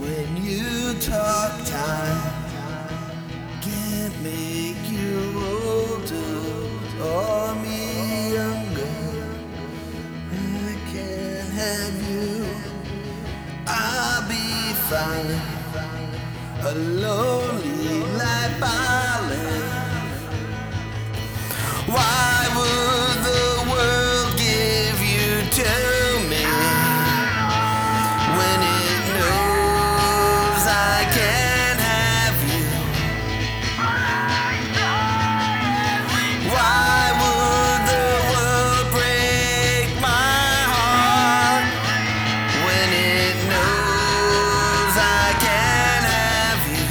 When 0.00 0.42
you 0.42 0.94
talk 1.00 1.52
time 1.66 2.32
can't 3.60 4.22
make 4.22 4.88
you 4.90 5.18
older 5.36 6.32
or 7.04 7.54
me 7.56 8.32
younger. 8.32 8.88
I 10.32 10.76
can't 10.92 11.52
have 11.52 12.10
you. 12.10 12.46
I'll 13.66 14.26
be 14.26 14.72
fine. 14.88 15.40
A 16.62 16.74
lonely 16.74 18.00
life 18.16 18.62
I 18.62 19.28
live. 19.28 20.32
Why 21.86 22.31
it 42.94 43.36
knows 43.50 44.94
I 44.96 45.34
can't 45.44 46.06
have 46.18 46.62
you? 46.72 46.90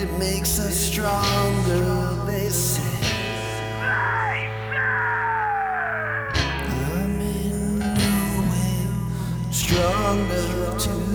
It 0.00 0.08
makes 0.18 0.58
us 0.58 0.76
stronger, 0.76 1.86
they 2.26 2.48
say. 2.48 3.03
Stronger 10.14 10.78
today. 10.78 11.13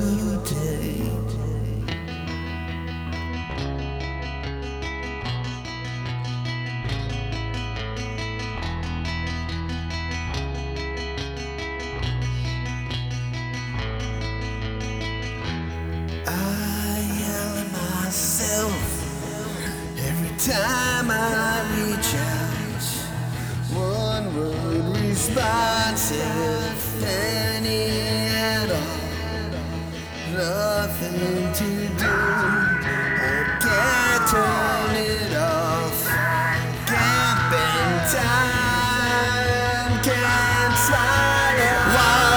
Nothing 30.34 31.52
to 31.54 31.70
do. 31.98 32.06
I 32.06 33.58
can't 33.60 34.24
turn 34.30 34.96
it 34.96 35.34
off. 35.36 36.06
Can't 36.86 37.42
bend 37.52 38.02
time. 38.14 39.94
Can't 40.04 40.76
slide 40.78 41.58
it. 41.58 41.82
Why 41.96 42.29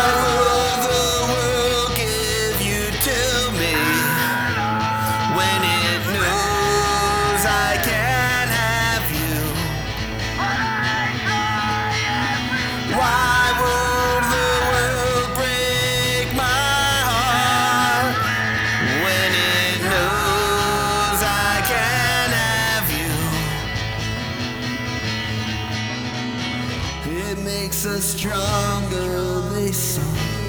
makes 27.85 27.97
us 27.97 28.05
stronger, 28.05 29.41
they 29.55 29.73
song. 29.73 30.42